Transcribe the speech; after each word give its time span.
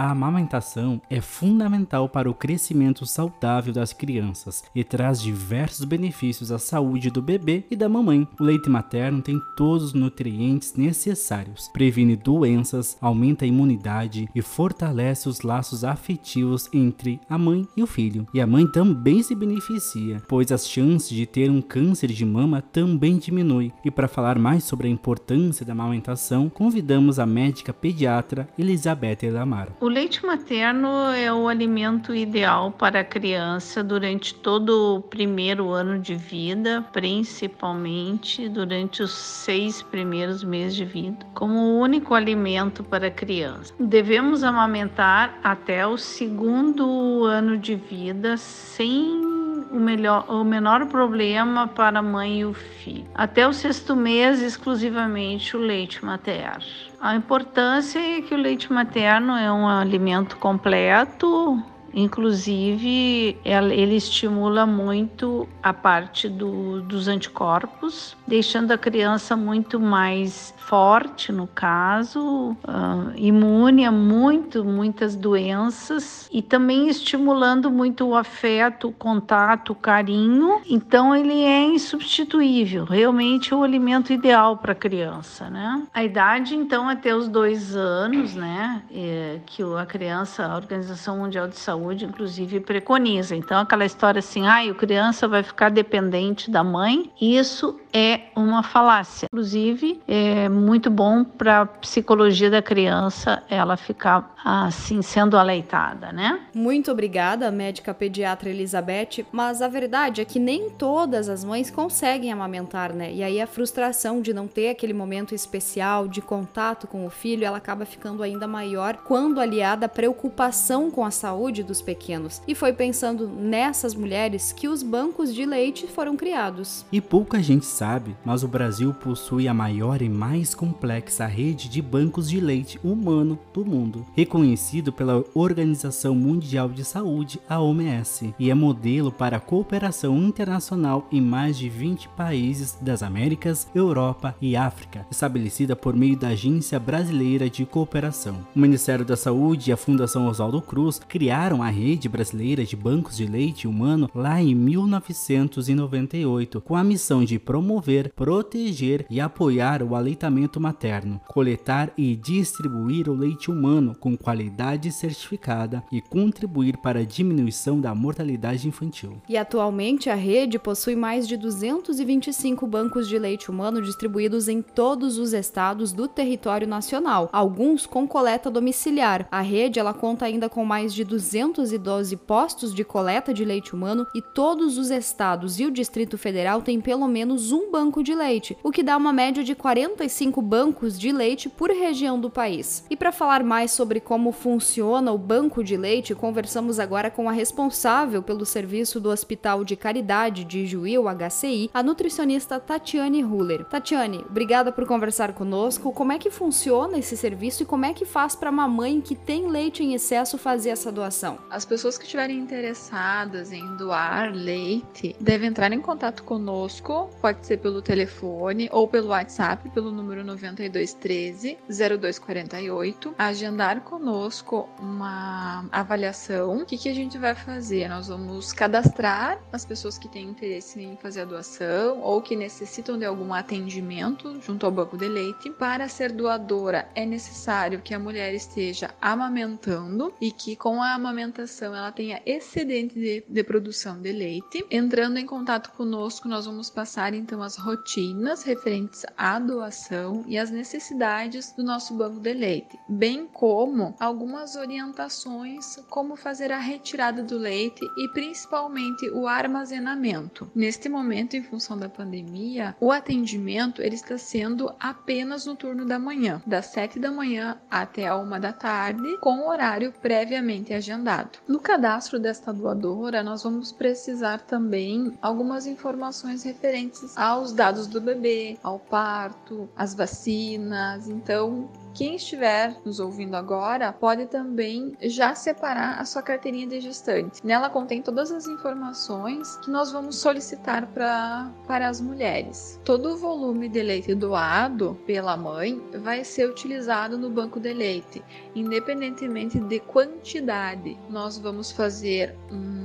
A 0.00 0.12
amamentação 0.12 0.98
é 1.10 1.20
fundamental 1.20 2.08
para 2.08 2.30
o 2.30 2.32
crescimento 2.32 3.04
saudável 3.04 3.70
das 3.70 3.92
crianças 3.92 4.64
e 4.74 4.82
traz 4.82 5.20
diversos 5.20 5.84
benefícios 5.84 6.50
à 6.50 6.58
saúde 6.58 7.10
do 7.10 7.20
bebê 7.20 7.64
e 7.70 7.76
da 7.76 7.86
mamãe. 7.86 8.26
O 8.40 8.42
leite 8.42 8.70
materno 8.70 9.20
tem 9.20 9.38
todos 9.54 9.88
os 9.88 9.92
nutrientes 9.92 10.72
necessários, 10.74 11.68
previne 11.68 12.16
doenças, 12.16 12.96
aumenta 12.98 13.44
a 13.44 13.48
imunidade 13.48 14.26
e 14.34 14.40
fortalece 14.40 15.28
os 15.28 15.42
laços 15.42 15.84
afetivos 15.84 16.66
entre 16.72 17.20
a 17.28 17.36
mãe 17.36 17.68
e 17.76 17.82
o 17.82 17.86
filho. 17.86 18.26
E 18.32 18.40
a 18.40 18.46
mãe 18.46 18.66
também 18.66 19.22
se 19.22 19.34
beneficia, 19.34 20.22
pois 20.26 20.50
as 20.50 20.66
chances 20.66 21.10
de 21.10 21.26
ter 21.26 21.50
um 21.50 21.60
câncer 21.60 22.08
de 22.08 22.24
mama 22.24 22.62
também 22.62 23.18
diminui. 23.18 23.70
E 23.84 23.90
para 23.90 24.08
falar 24.08 24.38
mais 24.38 24.64
sobre 24.64 24.88
a 24.88 24.90
importância 24.90 25.66
da 25.66 25.72
amamentação, 25.72 26.48
convidamos 26.48 27.18
a 27.18 27.26
médica 27.26 27.70
pediatra 27.70 28.48
Elizabeth 28.56 29.18
Elamar. 29.24 29.68
O 29.78 29.89
leite 29.90 30.24
materno 30.24 31.10
é 31.10 31.32
o 31.32 31.48
alimento 31.48 32.14
ideal 32.14 32.70
para 32.70 33.00
a 33.00 33.04
criança 33.04 33.82
durante 33.82 34.34
todo 34.34 34.96
o 34.96 35.00
primeiro 35.02 35.70
ano 35.70 35.98
de 35.98 36.14
vida, 36.14 36.84
principalmente 36.92 38.48
durante 38.48 39.02
os 39.02 39.10
seis 39.10 39.82
primeiros 39.82 40.44
meses 40.44 40.76
de 40.76 40.84
vida, 40.84 41.26
como 41.34 41.58
o 41.58 41.78
único 41.80 42.14
alimento 42.14 42.84
para 42.84 43.08
a 43.08 43.10
criança. 43.10 43.74
Devemos 43.78 44.44
amamentar 44.44 45.38
até 45.42 45.86
o 45.86 45.98
segundo 45.98 47.24
ano 47.24 47.58
de 47.58 47.74
vida 47.74 48.36
sem 48.36 49.39
o, 49.70 49.78
melhor, 49.78 50.24
o 50.28 50.44
menor 50.44 50.86
problema 50.86 51.68
para 51.68 52.00
a 52.00 52.02
mãe 52.02 52.40
e 52.40 52.44
o 52.44 52.52
filho. 52.52 53.06
Até 53.14 53.46
o 53.46 53.52
sexto 53.52 53.94
mês, 53.94 54.42
exclusivamente 54.42 55.56
o 55.56 55.60
leite 55.60 56.04
materno. 56.04 56.64
A 57.00 57.14
importância 57.14 57.98
é 57.98 58.20
que 58.20 58.34
o 58.34 58.38
leite 58.38 58.72
materno 58.72 59.36
é 59.36 59.50
um 59.50 59.66
alimento 59.66 60.36
completo, 60.36 61.62
Inclusive, 61.92 63.36
ele 63.44 63.96
estimula 63.96 64.66
muito 64.66 65.48
a 65.62 65.72
parte 65.72 66.28
do, 66.28 66.80
dos 66.82 67.08
anticorpos, 67.08 68.16
deixando 68.26 68.72
a 68.72 68.78
criança 68.78 69.36
muito 69.36 69.80
mais 69.80 70.54
forte, 70.56 71.32
no 71.32 71.48
caso, 71.48 72.56
uh, 72.62 73.12
imune 73.16 73.84
a 73.84 73.90
muito, 73.90 74.64
muitas 74.64 75.16
doenças 75.16 76.28
e 76.32 76.40
também 76.40 76.88
estimulando 76.88 77.70
muito 77.70 78.06
o 78.06 78.14
afeto, 78.14 78.88
o 78.88 78.92
contato, 78.92 79.72
o 79.72 79.74
carinho. 79.74 80.60
Então, 80.68 81.14
ele 81.14 81.42
é 81.42 81.64
insubstituível, 81.64 82.84
realmente 82.84 83.52
é 83.52 83.56
o 83.56 83.64
alimento 83.64 84.12
ideal 84.12 84.56
para 84.56 84.72
a 84.72 84.76
criança, 84.76 85.50
né? 85.50 85.82
A 85.92 86.04
idade, 86.04 86.54
então, 86.54 86.88
até 86.88 87.14
os 87.14 87.28
dois 87.28 87.74
anos, 87.74 88.34
né? 88.34 88.82
É, 88.92 89.40
que 89.46 89.62
a 89.62 89.86
criança, 89.86 90.46
a 90.46 90.54
Organização 90.54 91.18
Mundial 91.18 91.48
de 91.48 91.56
Saúde, 91.56 91.79
saúde, 91.80 92.04
inclusive, 92.04 92.60
preconiza. 92.60 93.34
Então, 93.34 93.60
aquela 93.60 93.84
história 93.84 94.18
assim, 94.18 94.46
ah, 94.46 94.60
a 94.60 94.74
criança 94.74 95.26
vai 95.26 95.42
ficar 95.42 95.70
dependente 95.70 96.50
da 96.50 96.62
mãe, 96.62 97.10
isso 97.20 97.80
é 97.92 98.20
uma 98.36 98.62
falácia. 98.62 99.26
Inclusive, 99.26 100.00
é 100.06 100.48
muito 100.48 100.90
bom 100.90 101.24
para 101.24 101.62
a 101.62 101.66
psicologia 101.66 102.50
da 102.50 102.62
criança 102.62 103.42
ela 103.48 103.76
ficar 103.76 104.34
assim 104.44 105.02
sendo 105.02 105.36
aleitada, 105.36 106.12
né? 106.12 106.40
Muito 106.54 106.90
obrigada, 106.90 107.50
médica 107.50 107.92
pediatra 107.92 108.48
Elizabeth, 108.48 109.26
mas 109.32 109.60
a 109.60 109.68
verdade 109.68 110.20
é 110.20 110.24
que 110.24 110.38
nem 110.38 110.70
todas 110.70 111.28
as 111.28 111.44
mães 111.44 111.70
conseguem 111.70 112.32
amamentar, 112.32 112.92
né? 112.92 113.12
E 113.12 113.22
aí 113.22 113.40
a 113.40 113.46
frustração 113.46 114.20
de 114.20 114.32
não 114.32 114.46
ter 114.46 114.70
aquele 114.70 114.92
momento 114.92 115.34
especial 115.34 116.06
de 116.06 116.20
contato 116.20 116.86
com 116.86 117.04
o 117.06 117.10
filho, 117.10 117.44
ela 117.44 117.58
acaba 117.58 117.84
ficando 117.84 118.22
ainda 118.22 118.46
maior 118.46 118.98
quando 118.98 119.40
aliada 119.40 119.86
à 119.86 119.88
preocupação 119.88 120.90
com 120.90 121.04
a 121.04 121.10
saúde 121.10 121.62
dos 121.70 121.80
pequenos. 121.80 122.42
E 122.46 122.54
foi 122.54 122.72
pensando 122.72 123.28
nessas 123.28 123.94
mulheres 123.94 124.52
que 124.52 124.68
os 124.68 124.82
bancos 124.82 125.32
de 125.32 125.46
leite 125.46 125.86
foram 125.86 126.16
criados. 126.16 126.84
E 126.90 127.00
pouca 127.00 127.40
gente 127.40 127.64
sabe, 127.64 128.16
mas 128.24 128.42
o 128.42 128.48
Brasil 128.48 128.92
possui 128.92 129.46
a 129.46 129.54
maior 129.54 130.02
e 130.02 130.08
mais 130.08 130.54
complexa 130.54 131.26
rede 131.26 131.68
de 131.68 131.80
bancos 131.80 132.28
de 132.28 132.40
leite 132.40 132.78
humano 132.82 133.38
do 133.54 133.64
mundo, 133.64 134.04
reconhecido 134.16 134.92
pela 134.92 135.24
Organização 135.32 136.14
Mundial 136.14 136.68
de 136.68 136.84
Saúde, 136.84 137.40
a 137.48 137.60
OMS, 137.60 138.34
e 138.38 138.50
é 138.50 138.54
modelo 138.54 139.12
para 139.12 139.38
cooperação 139.38 140.18
internacional 140.18 141.06
em 141.12 141.20
mais 141.20 141.56
de 141.56 141.68
20 141.68 142.08
países 142.10 142.76
das 142.80 143.02
Américas, 143.02 143.68
Europa 143.74 144.34
e 144.40 144.56
África, 144.56 145.06
estabelecida 145.10 145.76
por 145.76 145.94
meio 145.94 146.16
da 146.16 146.28
Agência 146.28 146.80
Brasileira 146.80 147.48
de 147.48 147.64
Cooperação. 147.64 148.38
O 148.56 148.58
Ministério 148.58 149.04
da 149.04 149.16
Saúde 149.16 149.70
e 149.70 149.72
a 149.72 149.76
Fundação 149.76 150.26
Oswaldo 150.26 150.60
Cruz 150.60 151.00
criaram 151.08 151.59
fundaram 151.60 151.62
a 151.62 151.68
Rede 151.68 152.08
Brasileira 152.08 152.64
de 152.64 152.74
Bancos 152.74 153.16
de 153.16 153.26
Leite 153.26 153.68
Humano 153.68 154.10
lá 154.14 154.40
em 154.40 154.54
1998, 154.54 156.60
com 156.60 156.74
a 156.74 156.82
missão 156.82 157.24
de 157.24 157.38
promover, 157.38 158.12
proteger 158.14 159.06
e 159.10 159.20
apoiar 159.20 159.82
o 159.82 159.94
aleitamento 159.94 160.60
materno, 160.60 161.20
coletar 161.28 161.92
e 161.96 162.16
distribuir 162.16 163.08
o 163.08 163.14
leite 163.14 163.50
humano 163.50 163.94
com 163.98 164.16
qualidade 164.16 164.90
certificada 164.90 165.84
e 165.92 166.00
contribuir 166.00 166.78
para 166.78 167.00
a 167.00 167.04
diminuição 167.04 167.80
da 167.80 167.94
mortalidade 167.94 168.66
infantil. 168.66 169.20
E 169.28 169.36
atualmente 169.36 170.08
a 170.08 170.14
rede 170.14 170.58
possui 170.58 170.96
mais 170.96 171.28
de 171.28 171.36
225 171.36 172.66
bancos 172.66 173.08
de 173.08 173.18
leite 173.18 173.50
humano 173.50 173.82
distribuídos 173.82 174.48
em 174.48 174.62
todos 174.62 175.18
os 175.18 175.32
estados 175.32 175.92
do 175.92 176.08
território 176.08 176.66
nacional, 176.66 177.28
alguns 177.32 177.86
com 177.86 178.06
coleta 178.06 178.50
domiciliar. 178.50 179.28
A 179.30 179.40
rede 179.40 179.78
ela 179.78 179.92
conta 179.92 180.24
ainda 180.24 180.48
com 180.48 180.64
mais 180.64 180.94
de 180.94 181.04
212 181.52 182.16
postos 182.16 182.74
de 182.74 182.84
coleta 182.84 183.34
de 183.34 183.44
leite 183.44 183.74
humano 183.74 184.06
e 184.14 184.22
todos 184.22 184.78
os 184.78 184.90
estados 184.90 185.58
e 185.58 185.66
o 185.66 185.70
Distrito 185.70 186.16
Federal 186.16 186.62
têm 186.62 186.80
pelo 186.80 187.06
menos 187.08 187.52
um 187.52 187.70
banco 187.70 188.02
de 188.02 188.14
leite, 188.14 188.56
o 188.62 188.70
que 188.70 188.82
dá 188.82 188.96
uma 188.96 189.12
média 189.12 189.42
de 189.42 189.54
45 189.54 190.40
bancos 190.40 190.98
de 190.98 191.12
leite 191.12 191.48
por 191.48 191.70
região 191.70 192.20
do 192.20 192.30
país. 192.30 192.84
E 192.88 192.96
para 192.96 193.12
falar 193.12 193.42
mais 193.42 193.70
sobre 193.70 194.00
como 194.00 194.32
funciona 194.32 195.12
o 195.12 195.18
banco 195.18 195.64
de 195.64 195.76
leite, 195.76 196.14
conversamos 196.14 196.78
agora 196.78 197.10
com 197.10 197.28
a 197.28 197.32
responsável 197.32 198.22
pelo 198.22 198.46
serviço 198.46 199.00
do 199.00 199.10
Hospital 199.10 199.64
de 199.64 199.76
Caridade 199.76 200.44
de 200.44 200.66
Juí, 200.66 200.98
o 200.98 201.04
HCI, 201.04 201.70
a 201.72 201.82
nutricionista 201.82 202.60
Tatiane 202.60 203.24
Huller. 203.24 203.64
Tatiane, 203.64 204.24
obrigada 204.28 204.70
por 204.70 204.86
conversar 204.86 205.32
conosco. 205.32 205.92
Como 205.92 206.12
é 206.12 206.18
que 206.18 206.30
funciona 206.30 206.98
esse 206.98 207.16
serviço 207.16 207.62
e 207.62 207.66
como 207.66 207.84
é 207.84 207.92
que 207.92 208.04
faz 208.04 208.36
para 208.36 208.50
uma 208.50 208.68
mãe 208.68 209.00
que 209.00 209.14
tem 209.14 209.48
leite 209.48 209.82
em 209.82 209.94
excesso 209.94 210.38
fazer 210.38 210.70
essa 210.70 210.92
doação? 210.92 211.38
As 211.50 211.64
pessoas 211.64 211.98
que 211.98 212.04
estiverem 212.04 212.38
interessadas 212.38 213.52
em 213.52 213.76
doar 213.76 214.32
leite 214.32 215.16
devem 215.20 215.48
entrar 215.48 215.72
em 215.72 215.80
contato 215.80 216.22
conosco, 216.22 217.10
pode 217.20 217.44
ser 217.44 217.56
pelo 217.56 217.82
telefone 217.82 218.68
ou 218.70 218.86
pelo 218.86 219.08
WhatsApp, 219.08 219.68
pelo 219.70 219.90
número 219.90 220.22
9213 220.24 221.58
0248, 221.68 223.14
agendar 223.18 223.80
conosco 223.80 224.68
uma 224.78 225.66
avaliação. 225.72 226.58
O 226.58 226.66
que, 226.66 226.78
que 226.78 226.88
a 226.88 226.94
gente 226.94 227.18
vai 227.18 227.34
fazer? 227.34 227.88
Nós 227.88 228.08
vamos 228.08 228.52
cadastrar 228.52 229.40
as 229.52 229.64
pessoas 229.64 229.98
que 229.98 230.08
têm 230.08 230.28
interesse 230.28 230.80
em 230.80 230.96
fazer 230.96 231.22
a 231.22 231.24
doação 231.24 232.00
ou 232.00 232.22
que 232.22 232.36
necessitam 232.36 232.98
de 232.98 233.04
algum 233.04 233.34
atendimento 233.34 234.40
junto 234.40 234.66
ao 234.66 234.72
banco 234.72 234.96
de 234.96 235.08
leite. 235.08 235.50
Para 235.50 235.88
ser 235.88 236.12
doadora, 236.12 236.88
é 236.94 237.04
necessário 237.04 237.80
que 237.80 237.94
a 237.94 237.98
mulher 237.98 238.34
esteja 238.34 238.90
amamentando 239.00 240.12
e 240.20 240.30
que 240.30 240.54
com 240.54 240.80
a 240.82 240.94
amamentação 240.94 241.29
ela 241.60 241.92
tenha 241.92 242.20
excedente 242.26 242.94
de, 242.94 243.24
de 243.28 243.44
produção 243.44 244.00
de 244.00 244.12
leite. 244.12 244.64
Entrando 244.70 245.18
em 245.18 245.26
contato 245.26 245.70
conosco, 245.72 246.28
nós 246.28 246.46
vamos 246.46 246.70
passar 246.70 247.14
então 247.14 247.42
as 247.42 247.56
rotinas 247.56 248.42
referentes 248.42 249.04
à 249.16 249.38
doação 249.38 250.24
e 250.26 250.38
as 250.38 250.50
necessidades 250.50 251.52
do 251.52 251.62
nosso 251.62 251.94
banco 251.94 252.20
de 252.20 252.32
leite, 252.32 252.78
bem 252.88 253.26
como 253.26 253.94
algumas 253.98 254.56
orientações 254.56 255.76
como 255.88 256.16
fazer 256.16 256.52
a 256.52 256.58
retirada 256.58 257.22
do 257.22 257.38
leite 257.38 257.84
e 257.96 258.08
principalmente 258.08 259.08
o 259.10 259.26
armazenamento. 259.26 260.50
Neste 260.54 260.88
momento, 260.88 261.36
em 261.36 261.42
função 261.42 261.78
da 261.78 261.88
pandemia, 261.88 262.76
o 262.80 262.90
atendimento 262.90 263.82
ele 263.82 263.94
está 263.94 264.16
sendo 264.18 264.72
apenas 264.78 265.46
no 265.46 265.54
turno 265.54 265.84
da 265.84 265.98
manhã, 265.98 266.42
das 266.46 266.66
7 266.66 266.98
da 266.98 267.10
manhã 267.10 267.60
até 267.70 268.06
a 268.06 268.16
1 268.16 268.40
da 268.40 268.52
tarde, 268.52 269.18
com 269.18 269.48
horário 269.48 269.92
previamente 270.00 270.72
agendado. 270.72 271.09
No 271.48 271.58
cadastro 271.58 272.20
desta 272.20 272.52
doadora, 272.52 273.22
nós 273.22 273.42
vamos 273.42 273.72
precisar 273.72 274.40
também 274.42 275.16
algumas 275.20 275.66
informações 275.66 276.42
referentes 276.42 277.16
aos 277.16 277.52
dados 277.52 277.86
do 277.86 278.00
bebê, 278.00 278.58
ao 278.62 278.78
parto, 278.78 279.68
às 279.76 279.94
vacinas. 279.94 281.08
Então, 281.08 281.68
quem 281.94 282.16
estiver 282.16 282.76
nos 282.84 283.00
ouvindo 283.00 283.34
agora 283.34 283.92
pode 283.92 284.26
também 284.26 284.96
já 285.02 285.34
separar 285.34 286.00
a 286.00 286.04
sua 286.04 286.22
carteirinha 286.22 286.66
de 286.66 286.80
gestante. 286.80 287.44
Nela 287.44 287.68
contém 287.68 288.02
todas 288.02 288.30
as 288.30 288.46
informações 288.46 289.56
que 289.58 289.70
nós 289.70 289.92
vamos 289.92 290.16
solicitar 290.16 290.86
pra, 290.88 291.50
para 291.66 291.88
as 291.88 292.00
mulheres. 292.00 292.80
Todo 292.84 293.10
o 293.10 293.16
volume 293.16 293.68
de 293.68 293.82
leite 293.82 294.14
doado 294.14 294.98
pela 295.06 295.36
mãe 295.36 295.80
vai 296.02 296.24
ser 296.24 296.48
utilizado 296.48 297.18
no 297.18 297.30
banco 297.30 297.60
de 297.60 297.72
leite, 297.72 298.22
independentemente 298.54 299.58
de 299.58 299.80
quantidade. 299.80 300.96
Nós 301.08 301.38
vamos 301.38 301.70
fazer 301.70 302.36
um 302.50 302.79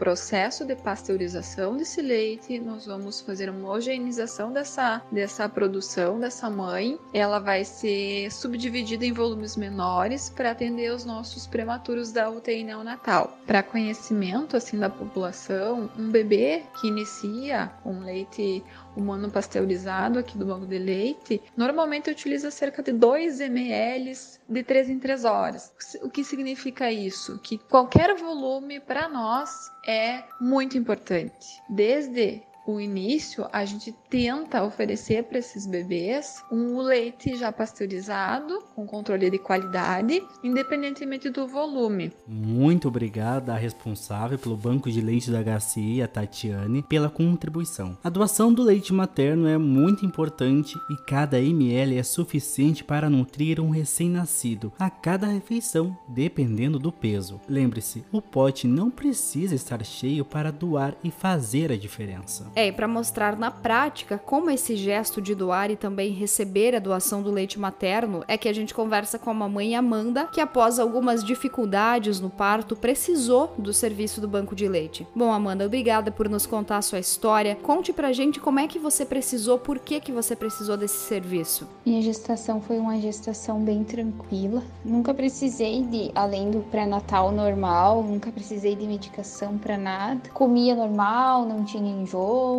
processo 0.00 0.64
de 0.64 0.74
pasteurização 0.74 1.76
desse 1.76 2.00
leite, 2.00 2.58
nós 2.58 2.86
vamos 2.86 3.20
fazer 3.20 3.50
uma 3.50 3.68
homogeneização 3.68 4.50
dessa, 4.50 5.02
dessa 5.12 5.46
produção 5.46 6.18
dessa 6.18 6.48
mãe. 6.48 6.98
Ela 7.12 7.38
vai 7.38 7.66
ser 7.66 8.32
subdividida 8.32 9.04
em 9.04 9.12
volumes 9.12 9.58
menores 9.58 10.30
para 10.30 10.52
atender 10.52 10.90
os 10.90 11.04
nossos 11.04 11.46
prematuros 11.46 12.12
da 12.12 12.30
UTI 12.30 12.64
neonatal. 12.64 13.36
Para 13.46 13.62
conhecimento 13.62 14.56
assim 14.56 14.78
da 14.78 14.88
população, 14.88 15.90
um 15.98 16.10
bebê 16.10 16.62
que 16.80 16.88
inicia 16.88 17.70
com 17.82 18.00
leite 18.00 18.64
humano 18.96 19.30
pasteurizado 19.30 20.18
aqui 20.18 20.36
do 20.36 20.46
banco 20.46 20.66
de 20.66 20.78
leite, 20.78 21.40
normalmente 21.56 22.10
utiliza 22.10 22.50
cerca 22.50 22.82
de 22.82 22.92
2 22.92 23.40
ml 23.40 24.12
de 24.48 24.62
3 24.62 24.90
em 24.90 24.98
3 24.98 25.24
horas. 25.24 25.72
O 26.02 26.10
que 26.10 26.24
significa 26.24 26.90
isso? 26.90 27.38
Que 27.38 27.58
qualquer 27.58 28.14
volume 28.16 28.80
para 28.80 29.08
nós 29.08 29.70
é 29.86 30.24
muito 30.40 30.76
importante. 30.76 31.62
Desde 31.68 32.42
o 32.74 32.80
início, 32.80 33.46
a 33.52 33.64
gente 33.64 33.92
tenta 34.08 34.62
oferecer 34.62 35.24
para 35.24 35.38
esses 35.38 35.66
bebês 35.66 36.42
um 36.50 36.78
leite 36.80 37.36
já 37.36 37.52
pasteurizado, 37.52 38.62
com 38.74 38.86
controle 38.86 39.30
de 39.30 39.38
qualidade, 39.38 40.22
independentemente 40.42 41.28
do 41.30 41.46
volume. 41.46 42.12
Muito 42.26 42.88
obrigada 42.88 43.54
à 43.54 43.56
responsável 43.56 44.38
pelo 44.38 44.56
banco 44.56 44.90
de 44.90 45.00
leite 45.00 45.30
da 45.30 45.42
HCI, 45.42 46.02
a 46.02 46.08
Tatiane, 46.08 46.82
pela 46.82 47.10
contribuição. 47.10 47.96
A 48.02 48.08
doação 48.08 48.52
do 48.52 48.62
leite 48.62 48.92
materno 48.92 49.46
é 49.46 49.58
muito 49.58 50.04
importante 50.04 50.76
e 50.90 50.96
cada 51.06 51.40
ml 51.40 51.96
é 51.96 52.02
suficiente 52.02 52.84
para 52.84 53.10
nutrir 53.10 53.60
um 53.60 53.70
recém-nascido 53.70 54.72
a 54.78 54.90
cada 54.90 55.26
refeição, 55.26 55.96
dependendo 56.08 56.78
do 56.78 56.92
peso. 56.92 57.40
Lembre-se, 57.48 58.04
o 58.12 58.20
pote 58.20 58.66
não 58.66 58.90
precisa 58.90 59.54
estar 59.54 59.84
cheio 59.84 60.24
para 60.24 60.50
doar 60.50 60.94
e 61.02 61.10
fazer 61.10 61.72
a 61.72 61.76
diferença. 61.76 62.50
E 62.66 62.72
para 62.72 62.88
mostrar 62.88 63.36
na 63.36 63.50
prática 63.50 64.18
como 64.18 64.50
esse 64.50 64.76
gesto 64.76 65.20
de 65.20 65.34
doar 65.34 65.70
e 65.70 65.76
também 65.76 66.10
receber 66.12 66.74
a 66.74 66.78
doação 66.78 67.22
do 67.22 67.30
leite 67.30 67.58
materno, 67.58 68.24
é 68.26 68.36
que 68.36 68.48
a 68.48 68.52
gente 68.52 68.74
conversa 68.74 69.18
com 69.18 69.30
a 69.30 69.34
mamãe 69.34 69.76
Amanda, 69.76 70.26
que 70.32 70.40
após 70.40 70.78
algumas 70.78 71.22
dificuldades 71.24 72.20
no 72.20 72.30
parto 72.30 72.76
precisou 72.76 73.54
do 73.58 73.72
serviço 73.72 74.20
do 74.20 74.28
banco 74.28 74.54
de 74.54 74.68
leite. 74.68 75.06
Bom, 75.14 75.32
Amanda, 75.32 75.66
obrigada 75.66 76.10
por 76.10 76.28
nos 76.28 76.46
contar 76.46 76.78
a 76.78 76.82
sua 76.82 76.98
história. 76.98 77.56
Conte 77.56 77.92
pra 77.92 78.12
gente 78.12 78.40
como 78.40 78.60
é 78.60 78.66
que 78.66 78.78
você 78.78 79.04
precisou, 79.04 79.58
por 79.58 79.78
que 79.78 80.00
que 80.00 80.12
você 80.12 80.34
precisou 80.34 80.76
desse 80.76 80.98
serviço. 81.06 81.68
Minha 81.84 82.02
gestação 82.02 82.60
foi 82.60 82.78
uma 82.78 83.00
gestação 83.00 83.60
bem 83.60 83.84
tranquila. 83.84 84.62
Nunca 84.84 85.14
precisei 85.14 85.82
de, 85.82 86.10
além 86.14 86.50
do 86.50 86.60
pré-natal 86.70 87.32
normal, 87.32 88.02
nunca 88.02 88.30
precisei 88.30 88.74
de 88.74 88.86
medicação 88.86 89.58
para 89.58 89.76
nada. 89.76 90.30
Comia 90.32 90.74
normal, 90.74 91.46
não 91.46 91.64
tinha 91.64 91.90
enjoo 91.90 92.49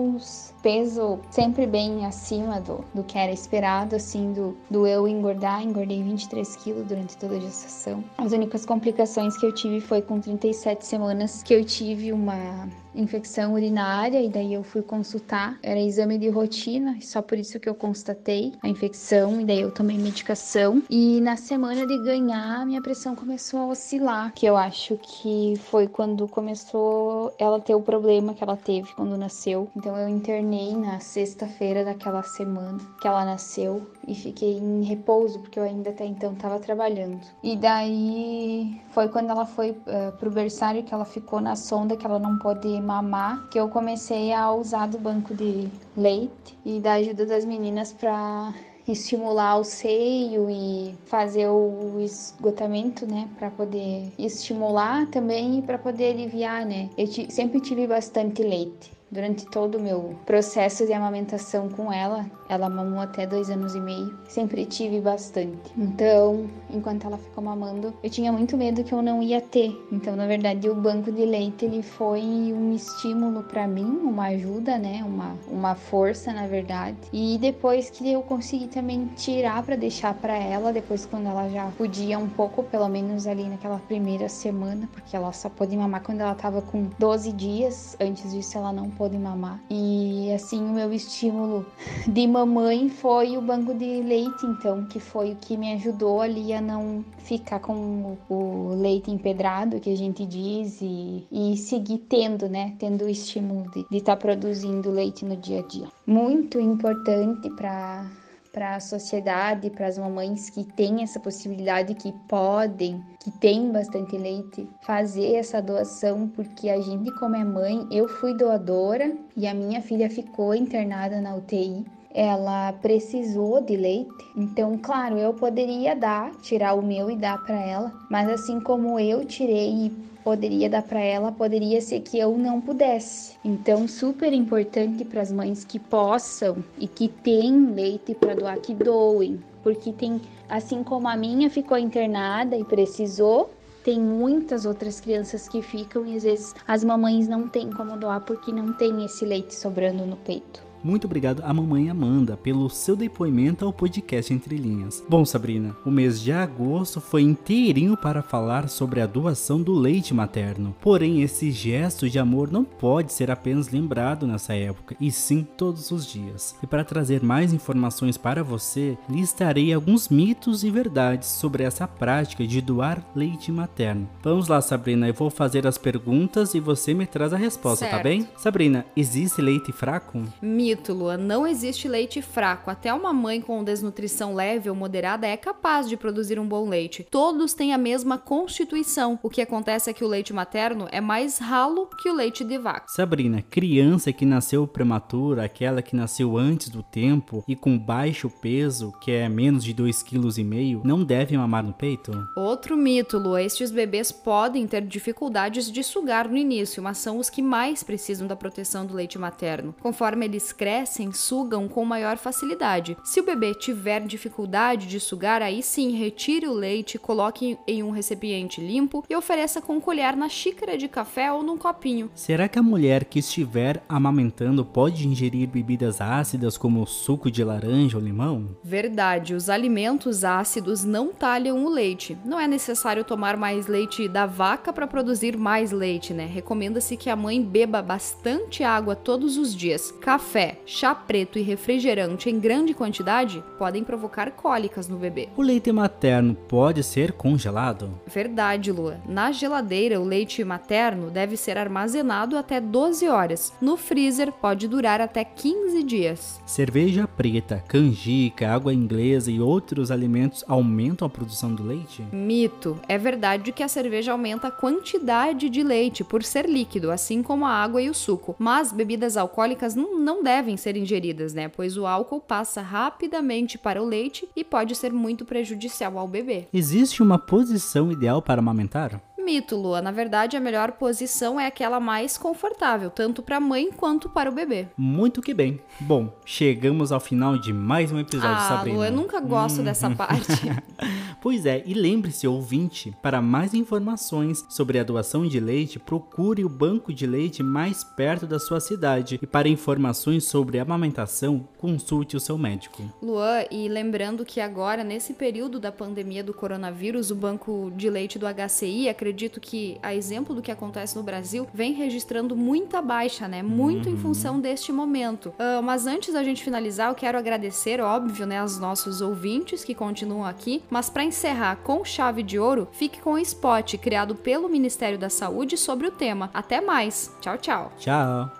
peso 0.61 1.19
sempre 1.29 1.65
bem 1.65 2.05
acima 2.05 2.59
do, 2.61 2.83
do 2.93 3.03
que 3.03 3.17
era 3.17 3.31
esperado, 3.31 3.95
assim, 3.95 4.33
do, 4.33 4.57
do 4.69 4.85
eu 4.85 5.07
engordar. 5.07 5.63
Engordei 5.63 6.03
23 6.03 6.55
quilos 6.57 6.87
durante 6.87 7.17
toda 7.17 7.35
a 7.35 7.39
gestação. 7.39 8.03
As 8.17 8.31
únicas 8.31 8.65
complicações 8.65 9.37
que 9.37 9.45
eu 9.45 9.53
tive 9.53 9.81
foi 9.81 10.01
com 10.01 10.19
37 10.19 10.85
semanas 10.85 11.43
que 11.43 11.53
eu 11.53 11.63
tive 11.63 12.11
uma 12.11 12.67
infecção 12.95 13.53
urinária 13.53 14.21
e 14.21 14.29
daí 14.29 14.53
eu 14.53 14.63
fui 14.63 14.81
consultar. 14.81 15.57
Era 15.61 15.79
exame 15.79 16.17
de 16.17 16.29
rotina, 16.29 16.97
só 17.01 17.21
por 17.21 17.37
isso 17.37 17.59
que 17.59 17.69
eu 17.69 17.75
constatei 17.75 18.53
a 18.61 18.67
infecção 18.67 19.39
e 19.41 19.45
daí 19.45 19.61
eu 19.61 19.71
tomei 19.71 19.97
medicação. 19.97 20.81
E 20.89 21.19
na 21.21 21.35
semana 21.35 21.85
de 21.85 21.97
ganhar, 22.03 22.65
minha 22.65 22.81
pressão 22.81 23.15
começou 23.15 23.59
a 23.59 23.67
oscilar, 23.67 24.33
que 24.33 24.45
eu 24.45 24.57
acho 24.57 24.97
que 24.97 25.53
foi 25.69 25.87
quando 25.87 26.27
começou 26.27 27.33
ela 27.37 27.59
ter 27.59 27.75
o 27.75 27.81
problema 27.81 28.33
que 28.33 28.43
ela 28.43 28.57
teve 28.57 28.93
quando 28.93 29.17
nasceu. 29.17 29.69
Então 29.75 29.97
eu 29.97 30.09
internei 30.09 30.75
na 30.75 30.99
sexta-feira 30.99 31.83
daquela 31.83 32.23
semana 32.23 32.79
que 32.99 33.07
ela 33.07 33.25
nasceu 33.25 33.85
e 34.07 34.15
fiquei 34.15 34.57
em 34.57 34.83
repouso 34.83 35.39
porque 35.39 35.59
eu 35.59 35.63
ainda 35.63 35.89
até 35.89 36.05
então 36.05 36.33
estava 36.33 36.59
trabalhando. 36.59 37.19
E 37.43 37.55
daí 37.55 38.81
foi 38.91 39.07
quando 39.09 39.29
ela 39.29 39.45
foi 39.45 39.71
uh, 39.71 40.11
pro 40.19 40.31
berçário 40.31 40.83
que 40.83 40.93
ela 40.93 41.05
ficou 41.05 41.39
na 41.39 41.55
sonda 41.55 41.95
que 41.95 42.05
ela 42.05 42.19
não 42.19 42.37
pode 42.39 42.67
mamar 42.81 43.49
que 43.49 43.59
eu 43.59 43.69
comecei 43.69 44.33
a 44.33 44.51
usar 44.51 44.87
do 44.87 44.97
banco 44.97 45.33
de 45.33 45.69
leite 45.95 46.57
e 46.65 46.79
da 46.79 46.93
ajuda 46.93 47.25
das 47.25 47.45
meninas 47.45 47.93
para 47.93 48.53
estimular 48.87 49.57
o 49.57 49.63
seio 49.63 50.49
e 50.49 50.95
fazer 51.05 51.47
o 51.47 51.99
esgotamento, 51.99 53.05
né, 53.05 53.29
para 53.37 53.49
poder 53.51 54.11
estimular 54.17 55.07
também 55.07 55.59
e 55.59 55.61
para 55.61 55.77
poder 55.77 56.13
aliviar, 56.13 56.65
né. 56.65 56.89
Eu 56.97 57.07
sempre 57.07 57.59
tive 57.59 57.87
bastante 57.87 58.41
leite 58.41 58.91
durante 59.11 59.45
todo 59.45 59.77
o 59.77 59.81
meu 59.81 60.15
processo 60.25 60.85
de 60.85 60.93
amamentação 60.93 61.67
com 61.69 61.91
ela. 61.91 62.25
Ela 62.47 62.69
mamou 62.69 62.99
até 62.99 63.27
dois 63.27 63.49
anos 63.49 63.75
e 63.75 63.79
meio. 63.79 64.17
Sempre 64.27 64.65
tive 64.65 65.01
bastante. 65.01 65.71
Então, 65.77 66.47
enquanto 66.69 67.05
ela 67.05 67.17
ficou 67.17 67.43
mamando, 67.43 67.93
eu 68.01 68.09
tinha 68.09 68.31
muito 68.31 68.57
medo 68.57 68.83
que 68.83 68.93
eu 68.93 69.01
não 69.01 69.21
ia 69.21 69.41
ter. 69.41 69.77
Então, 69.91 70.15
na 70.15 70.25
verdade, 70.27 70.69
o 70.69 70.75
banco 70.75 71.11
de 71.11 71.25
leite 71.25 71.65
ele 71.65 71.81
foi 71.81 72.21
um 72.21 72.73
estímulo 72.73 73.43
para 73.43 73.67
mim, 73.67 73.85
uma 74.03 74.27
ajuda, 74.27 74.77
né? 74.77 75.03
Uma, 75.03 75.35
uma 75.47 75.75
força, 75.75 76.31
na 76.31 76.47
verdade. 76.47 76.97
E 77.11 77.37
depois 77.37 77.89
que 77.89 78.09
eu 78.11 78.21
consegui 78.21 78.67
também 78.67 79.07
tirar 79.15 79.63
para 79.63 79.75
deixar 79.75 80.13
para 80.13 80.37
ela, 80.37 80.71
depois 80.71 81.05
quando 81.05 81.27
ela 81.27 81.49
já 81.49 81.69
podia 81.77 82.17
um 82.17 82.29
pouco, 82.29 82.63
pelo 82.63 82.87
menos 82.87 83.27
ali 83.27 83.43
naquela 83.43 83.79
primeira 83.79 84.29
semana, 84.29 84.87
porque 84.91 85.15
ela 85.15 85.31
só 85.31 85.49
pôde 85.49 85.75
mamar 85.75 86.03
quando 86.03 86.21
ela 86.21 86.35
tava 86.35 86.61
com 86.61 86.89
12 86.97 87.31
dias. 87.33 87.97
Antes 87.99 88.31
disso, 88.31 88.57
ela 88.57 88.71
não 88.71 88.89
pôde 89.01 89.17
mamar. 89.17 89.59
E 89.67 90.31
assim, 90.31 90.63
o 90.63 90.73
meu 90.73 90.93
estímulo 90.93 91.65
de 92.07 92.27
mamãe 92.27 92.87
foi 92.87 93.35
o 93.35 93.41
banco 93.41 93.73
de 93.73 93.99
leite, 93.99 94.45
então, 94.45 94.85
que 94.85 94.99
foi 94.99 95.31
o 95.31 95.35
que 95.37 95.57
me 95.57 95.73
ajudou 95.73 96.21
ali 96.21 96.53
a 96.53 96.61
não 96.61 97.03
ficar 97.17 97.59
com 97.59 98.15
o 98.29 98.75
leite 98.79 99.09
empedrado, 99.09 99.79
que 99.79 99.91
a 99.91 99.97
gente 99.97 100.23
diz, 100.23 100.79
e, 100.83 101.25
e 101.31 101.57
seguir 101.57 101.97
tendo, 101.97 102.47
né? 102.47 102.75
Tendo 102.77 103.05
o 103.05 103.09
estímulo 103.09 103.71
de 103.71 103.97
estar 103.97 104.15
tá 104.15 104.21
produzindo 104.21 104.91
leite 104.91 105.25
no 105.25 105.35
dia 105.35 105.61
a 105.61 105.63
dia. 105.63 105.87
Muito 106.05 106.59
importante 106.59 107.49
para 107.55 108.05
para 108.51 108.75
a 108.75 108.79
sociedade, 108.79 109.69
para 109.69 109.87
as 109.87 109.97
mamães 109.97 110.49
que 110.49 110.63
têm 110.63 111.01
essa 111.01 111.19
possibilidade, 111.19 111.95
que 111.95 112.11
podem, 112.27 113.01
que 113.19 113.31
têm 113.31 113.71
bastante 113.71 114.17
leite, 114.17 114.67
fazer 114.81 115.35
essa 115.35 115.61
doação, 115.61 116.27
porque 116.27 116.69
a 116.69 116.79
gente, 116.81 117.11
como 117.15 117.35
é 117.35 117.43
mãe, 117.43 117.87
eu 117.89 118.07
fui 118.07 118.33
doadora 118.33 119.15
e 119.37 119.47
a 119.47 119.53
minha 119.53 119.81
filha 119.81 120.09
ficou 120.09 120.53
internada 120.53 121.21
na 121.21 121.35
UTI. 121.35 121.85
Ela 122.13 122.73
precisou 122.73 123.61
de 123.61 123.77
leite, 123.77 124.11
então, 124.35 124.77
claro, 124.77 125.17
eu 125.17 125.33
poderia 125.33 125.95
dar, 125.95 126.31
tirar 126.41 126.73
o 126.73 126.81
meu 126.81 127.09
e 127.09 127.15
dar 127.15 127.41
para 127.41 127.55
ela, 127.55 127.93
mas 128.09 128.29
assim 128.29 128.59
como 128.59 128.99
eu 128.99 129.23
tirei 129.23 129.85
e 129.85 130.10
poderia 130.23 130.69
dar 130.69 130.83
para 130.83 130.99
ela, 130.99 131.31
poderia 131.31 131.81
ser 131.81 132.01
que 132.01 132.17
eu 132.17 132.37
não 132.37 132.61
pudesse. 132.61 133.37
Então, 133.43 133.87
super 133.87 134.31
importante 134.33 135.03
para 135.05 135.21
as 135.21 135.31
mães 135.31 135.63
que 135.65 135.79
possam 135.79 136.63
e 136.77 136.87
que 136.87 137.07
têm 137.07 137.71
leite 137.71 138.15
para 138.15 138.35
doar, 138.35 138.59
que 138.59 138.73
doem, 138.73 139.41
porque 139.63 139.91
tem, 139.91 140.21
assim 140.49 140.83
como 140.83 141.07
a 141.07 141.15
minha 141.15 141.49
ficou 141.49 141.77
internada 141.77 142.55
e 142.55 142.63
precisou, 142.63 143.51
tem 143.83 143.99
muitas 143.99 144.65
outras 144.65 144.99
crianças 144.99 145.47
que 145.47 145.61
ficam 145.61 146.05
e 146.05 146.15
às 146.15 146.23
vezes 146.23 146.55
as 146.67 146.83
mamães 146.83 147.27
não 147.27 147.47
têm 147.47 147.71
como 147.71 147.97
doar 147.97 148.21
porque 148.21 148.51
não 148.51 148.73
tem 148.73 149.03
esse 149.03 149.25
leite 149.25 149.55
sobrando 149.55 150.05
no 150.05 150.17
peito. 150.17 150.70
Muito 150.83 151.05
obrigado 151.05 151.41
à 151.45 151.53
mamãe 151.53 151.89
Amanda 151.89 152.35
pelo 152.35 152.69
seu 152.69 152.95
depoimento 152.95 153.65
ao 153.65 153.73
podcast 153.73 154.33
Entre 154.33 154.55
Linhas. 154.55 155.03
Bom, 155.07 155.25
Sabrina, 155.25 155.75
o 155.85 155.91
mês 155.91 156.21
de 156.21 156.31
agosto 156.31 156.99
foi 156.99 157.21
inteirinho 157.21 157.95
para 157.95 158.21
falar 158.21 158.67
sobre 158.67 159.01
a 159.01 159.05
doação 159.05 159.61
do 159.61 159.73
leite 159.73 160.13
materno. 160.13 160.75
Porém, 160.81 161.21
esse 161.21 161.51
gesto 161.51 162.09
de 162.09 162.17
amor 162.17 162.51
não 162.51 162.63
pode 162.63 163.13
ser 163.13 163.29
apenas 163.29 163.69
lembrado 163.69 164.25
nessa 164.25 164.53
época, 164.53 164.95
e 164.99 165.11
sim 165.11 165.47
todos 165.57 165.91
os 165.91 166.05
dias. 166.05 166.55
E 166.63 166.67
para 166.67 166.83
trazer 166.83 167.21
mais 167.23 167.53
informações 167.53 168.17
para 168.17 168.43
você, 168.43 168.97
listarei 169.09 169.73
alguns 169.73 170.09
mitos 170.09 170.63
e 170.63 170.69
verdades 170.69 171.29
sobre 171.29 171.63
essa 171.63 171.87
prática 171.87 172.45
de 172.45 172.61
doar 172.61 173.05
leite 173.15 173.51
materno. 173.51 174.09
Vamos 174.23 174.47
lá, 174.47 174.61
Sabrina, 174.61 175.07
eu 175.07 175.13
vou 175.13 175.29
fazer 175.29 175.67
as 175.67 175.77
perguntas 175.77 176.53
e 176.55 176.59
você 176.59 176.93
me 176.93 177.05
traz 177.05 177.33
a 177.33 177.37
resposta, 177.37 177.85
tá 177.85 177.91
certo. 177.91 178.03
tá 178.03 178.09
bem? 178.09 178.27
Sabrina, 178.37 178.85
existe 178.95 179.41
leite 179.41 179.71
fraco? 179.71 180.23
Mito, 180.71 180.93
Lua. 180.93 181.17
Não 181.17 181.45
existe 181.45 181.87
leite 181.87 182.21
fraco. 182.21 182.71
Até 182.71 182.93
uma 182.93 183.11
mãe 183.11 183.41
com 183.41 183.61
desnutrição 183.61 184.33
leve 184.33 184.69
ou 184.69 184.75
moderada 184.75 185.27
é 185.27 185.35
capaz 185.35 185.89
de 185.89 185.97
produzir 185.97 186.39
um 186.39 186.47
bom 186.47 186.69
leite. 186.69 187.05
Todos 187.11 187.53
têm 187.53 187.73
a 187.73 187.77
mesma 187.77 188.17
constituição. 188.17 189.19
O 189.21 189.29
que 189.29 189.41
acontece 189.41 189.89
é 189.89 189.93
que 189.93 190.03
o 190.03 190.07
leite 190.07 190.31
materno 190.31 190.87
é 190.89 191.01
mais 191.01 191.39
ralo 191.39 191.89
que 192.01 192.09
o 192.09 192.13
leite 192.13 192.45
de 192.45 192.57
vaca. 192.57 192.85
Sabrina, 192.87 193.41
criança 193.41 194.13
que 194.13 194.25
nasceu 194.25 194.65
prematura, 194.65 195.43
aquela 195.43 195.81
que 195.81 195.95
nasceu 195.95 196.37
antes 196.37 196.69
do 196.69 196.81
tempo 196.81 197.43
e 197.47 197.55
com 197.55 197.77
baixo 197.77 198.29
peso, 198.29 198.93
que 199.01 199.11
é 199.11 199.27
menos 199.27 199.65
de 199.65 199.73
2,5 199.73 200.03
kg, 200.03 200.87
não 200.87 201.03
deve 201.03 201.37
mamar 201.37 201.63
no 201.63 201.73
peito? 201.73 202.11
Outro 202.37 202.77
mito, 202.77 203.17
Lua. 203.17 203.43
Estes 203.43 203.71
bebês 203.71 204.09
podem 204.09 204.65
ter 204.65 204.81
dificuldades 204.81 205.69
de 205.69 205.83
sugar 205.83 206.29
no 206.29 206.37
início, 206.37 206.81
mas 206.81 206.97
são 206.97 207.19
os 207.19 207.29
que 207.29 207.41
mais 207.41 207.83
precisam 207.83 208.25
da 208.25 208.37
proteção 208.37 208.85
do 208.85 208.95
leite 208.95 209.19
materno. 209.19 209.75
Conforme 209.81 210.25
eles 210.25 210.53
crescem, 210.61 211.11
sugam 211.11 211.67
com 211.67 211.83
maior 211.83 212.17
facilidade. 212.17 212.95
Se 213.03 213.19
o 213.19 213.23
bebê 213.23 213.55
tiver 213.55 214.01
dificuldade 214.01 214.85
de 214.85 214.99
sugar, 214.99 215.41
aí 215.41 215.63
sim, 215.63 215.97
retire 215.97 216.47
o 216.47 216.53
leite, 216.53 216.99
coloque 216.99 217.57
em 217.65 217.81
um 217.81 217.89
recipiente 217.89 218.61
limpo 218.61 219.03
e 219.09 219.15
ofereça 219.15 219.59
com 219.59 219.81
colher 219.81 220.15
na 220.15 220.29
xícara 220.29 220.77
de 220.77 220.87
café 220.87 221.31
ou 221.31 221.41
num 221.41 221.57
copinho. 221.57 222.11
Será 222.13 222.47
que 222.47 222.59
a 222.59 222.61
mulher 222.61 223.05
que 223.05 223.17
estiver 223.17 223.81
amamentando 223.89 224.63
pode 224.63 225.07
ingerir 225.07 225.49
bebidas 225.49 225.99
ácidas 225.99 226.59
como 226.59 226.85
suco 226.85 227.31
de 227.31 227.43
laranja 227.43 227.97
ou 227.97 228.03
limão? 228.03 228.55
Verdade, 228.63 229.33
os 229.33 229.49
alimentos 229.49 230.23
ácidos 230.23 230.83
não 230.83 231.11
talham 231.11 231.65
o 231.65 231.69
leite. 231.69 232.15
Não 232.23 232.39
é 232.39 232.47
necessário 232.47 233.03
tomar 233.03 233.35
mais 233.35 233.65
leite 233.65 234.07
da 234.07 234.27
vaca 234.27 234.71
para 234.71 234.85
produzir 234.85 235.35
mais 235.35 235.71
leite, 235.71 236.13
né? 236.13 236.27
Recomenda-se 236.27 236.95
que 236.95 237.09
a 237.09 237.15
mãe 237.15 237.41
beba 237.41 237.81
bastante 237.81 238.63
água 238.63 238.95
todos 238.95 239.37
os 239.37 239.55
dias. 239.55 239.91
Café, 239.99 240.50
chá 240.65 240.93
preto 240.93 241.37
e 241.37 241.41
refrigerante 241.41 242.29
em 242.29 242.39
grande 242.39 242.73
quantidade 242.73 243.43
podem 243.57 243.83
provocar 243.83 244.31
cólicas 244.31 244.87
no 244.87 244.97
bebê. 244.97 245.29
O 245.35 245.41
leite 245.41 245.71
materno 245.71 246.35
pode 246.35 246.83
ser 246.83 247.13
congelado? 247.13 247.89
Verdade, 248.07 248.71
Lua. 248.71 248.97
Na 249.07 249.31
geladeira, 249.31 249.99
o 249.99 250.03
leite 250.03 250.43
materno 250.43 251.09
deve 251.09 251.37
ser 251.37 251.57
armazenado 251.57 252.37
até 252.37 252.59
12 252.59 253.07
horas. 253.07 253.53
No 253.61 253.77
freezer, 253.77 254.31
pode 254.31 254.67
durar 254.67 255.01
até 255.01 255.23
15 255.23 255.83
dias. 255.83 256.41
Cerveja 256.45 257.07
preta, 257.07 257.63
canjica, 257.67 258.49
água 258.49 258.73
inglesa 258.73 259.31
e 259.31 259.39
outros 259.39 259.91
alimentos 259.91 260.43
aumentam 260.47 261.05
a 261.05 261.09
produção 261.09 261.53
do 261.53 261.63
leite? 261.63 262.03
Mito. 262.11 262.79
É 262.87 262.97
verdade 262.97 263.51
que 263.51 263.63
a 263.63 263.67
cerveja 263.67 264.11
aumenta 264.11 264.47
a 264.47 264.51
quantidade 264.51 265.49
de 265.49 265.63
leite 265.63 266.03
por 266.03 266.23
ser 266.23 266.47
líquido, 266.47 266.91
assim 266.91 267.21
como 267.21 267.45
a 267.45 267.51
água 267.51 267.81
e 267.81 267.89
o 267.89 267.93
suco. 267.93 268.35
Mas 268.39 268.71
bebidas 268.71 269.17
alcoólicas 269.17 269.75
não, 269.75 269.99
não 269.99 270.23
devem 270.23 270.40
devem 270.41 270.57
ser 270.57 270.75
ingeridas, 270.75 271.35
né? 271.35 271.47
Pois 271.47 271.77
o 271.77 271.85
álcool 271.85 272.19
passa 272.19 272.61
rapidamente 272.61 273.59
para 273.59 273.81
o 273.81 273.85
leite 273.85 274.27
e 274.35 274.43
pode 274.43 274.73
ser 274.75 274.91
muito 274.91 275.23
prejudicial 275.23 275.99
ao 275.99 276.07
bebê. 276.07 276.47
Existe 276.51 277.03
uma 277.03 277.19
posição 277.19 277.91
ideal 277.91 278.23
para 278.23 278.39
amamentar? 278.39 278.99
Mito, 279.31 279.55
Lua. 279.55 279.81
Na 279.81 279.91
verdade, 279.91 280.35
a 280.35 280.41
melhor 280.41 280.73
posição 280.73 281.39
é 281.39 281.47
aquela 281.47 281.79
mais 281.79 282.17
confortável, 282.17 282.89
tanto 282.89 283.23
para 283.23 283.37
a 283.37 283.39
mãe 283.39 283.71
quanto 283.71 284.09
para 284.09 284.29
o 284.29 284.33
bebê. 284.33 284.67
Muito 284.75 285.21
que 285.21 285.33
bem. 285.33 285.61
Bom, 285.79 286.13
chegamos 286.25 286.91
ao 286.91 286.99
final 286.99 287.37
de 287.37 287.53
mais 287.53 287.93
um 287.93 287.99
episódio, 287.99 288.35
ah, 288.35 288.49
Sabrina. 288.49 288.75
Lua, 288.75 288.87
eu 288.87 288.91
nunca 288.91 289.21
gosto 289.21 289.61
hum. 289.61 289.63
dessa 289.63 289.89
parte. 289.89 290.33
pois 291.23 291.45
é, 291.45 291.63
e 291.65 291.73
lembre-se, 291.73 292.27
ouvinte, 292.27 292.93
para 293.01 293.21
mais 293.21 293.53
informações 293.53 294.45
sobre 294.49 294.77
a 294.77 294.83
doação 294.83 295.25
de 295.25 295.39
leite, 295.39 295.79
procure 295.79 296.43
o 296.43 296.49
banco 296.49 296.93
de 296.93 297.07
leite 297.07 297.41
mais 297.41 297.85
perto 297.85 298.27
da 298.27 298.37
sua 298.37 298.59
cidade. 298.59 299.17
E 299.21 299.25
para 299.25 299.47
informações 299.47 300.25
sobre 300.25 300.59
amamentação, 300.59 301.47
consulte 301.57 302.17
o 302.17 302.19
seu 302.19 302.37
médico. 302.37 302.83
Luan, 303.01 303.45
e 303.49 303.69
lembrando 303.69 304.25
que 304.25 304.41
agora, 304.41 304.83
nesse 304.83 305.13
período 305.13 305.57
da 305.57 305.71
pandemia 305.71 306.21
do 306.21 306.33
coronavírus, 306.33 307.11
o 307.11 307.15
banco 307.15 307.71
de 307.77 307.89
leite 307.89 308.19
do 308.19 308.25
HCI 308.25 308.89
acredita 308.89 309.20
acredito 309.21 309.39
que, 309.39 309.77
a 309.83 309.93
exemplo 309.93 310.33
do 310.33 310.41
que 310.41 310.51
acontece 310.51 310.95
no 310.95 311.03
Brasil, 311.03 311.47
vem 311.53 311.73
registrando 311.73 312.35
muita 312.35 312.81
baixa, 312.81 313.27
né? 313.27 313.43
Muito 313.43 313.87
uhum. 313.87 313.95
em 313.95 313.97
função 313.97 314.39
deste 314.39 314.71
momento. 314.71 315.27
Uh, 315.29 315.61
mas 315.63 315.85
antes 315.85 316.13
da 316.13 316.23
gente 316.23 316.43
finalizar, 316.43 316.89
eu 316.89 316.95
quero 316.95 317.17
agradecer, 317.17 317.79
óbvio, 317.79 318.25
né, 318.25 318.39
aos 318.39 318.57
nossos 318.59 319.01
ouvintes 319.01 319.63
que 319.63 319.75
continuam 319.75 320.25
aqui. 320.25 320.63
Mas 320.69 320.89
para 320.89 321.03
encerrar 321.03 321.57
com 321.57 321.85
chave 321.85 322.23
de 322.23 322.39
ouro, 322.39 322.67
fique 322.71 322.99
com 322.99 323.13
o 323.13 323.17
spot 323.19 323.75
criado 323.77 324.15
pelo 324.15 324.49
Ministério 324.49 324.97
da 324.97 325.09
Saúde 325.09 325.55
sobre 325.57 325.87
o 325.87 325.91
tema. 325.91 326.29
Até 326.33 326.59
mais. 326.59 327.15
Tchau, 327.21 327.37
tchau. 327.37 327.71
Tchau. 327.77 328.31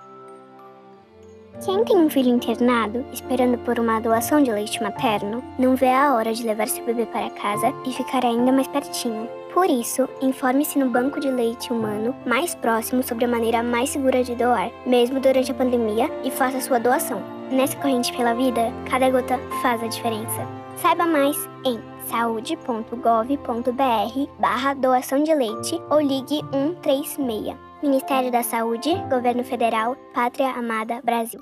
Quem 1.64 1.84
tem 1.86 1.98
um 1.98 2.10
filho 2.10 2.30
internado, 2.30 3.06
esperando 3.14 3.56
por 3.60 3.78
uma 3.78 4.00
doação 4.00 4.42
de 4.42 4.52
leite 4.52 4.82
materno, 4.82 5.44
não 5.60 5.76
vê 5.76 5.90
a 5.90 6.16
hora 6.16 6.34
de 6.34 6.44
levar 6.44 6.68
seu 6.68 6.84
bebê 6.84 7.06
para 7.06 7.30
casa 7.30 7.72
e 7.86 7.94
ficar 7.94 8.26
ainda 8.26 8.52
mais 8.52 8.68
pertinho 8.68 9.30
Por 9.54 9.70
isso, 9.70 10.08
informe-se 10.22 10.80
no 10.80 10.90
banco 10.90 11.20
de 11.20 11.30
leite 11.30 11.74
humano 11.74 12.16
mais 12.26 12.56
próximo 12.56 13.04
sobre 13.04 13.26
a 13.26 13.28
maneira 13.28 13.62
mais 13.62 13.90
segura 13.90 14.24
de 14.24 14.34
doar, 14.34 14.72
mesmo 14.86 15.20
durante 15.20 15.52
a 15.52 15.56
pandemia, 15.56 16.10
e 16.24 16.32
faça 16.32 16.62
sua 16.62 16.80
doação. 16.80 17.22
Nessa 17.52 17.76
corrente 17.78 18.16
pela 18.16 18.34
vida, 18.34 18.72
cada 18.90 19.10
gota 19.10 19.38
faz 19.62 19.84
a 19.84 19.88
diferença. 19.88 20.48
Saiba 20.78 21.06
mais 21.06 21.36
em 21.66 21.82
saúde.gov.br 22.08 24.30
barra 24.40 24.74
doação 24.74 25.22
de 25.22 25.36
leite 25.36 25.82
ou 25.90 26.00
ligue 26.00 26.40
136. 26.52 27.54
Ministério 27.84 28.32
da 28.32 28.44
Saúde, 28.44 28.96
Governo 29.10 29.44
Federal, 29.44 29.98
Pátria 30.14 30.52
Amada 30.52 31.02
Brasil. 31.04 31.42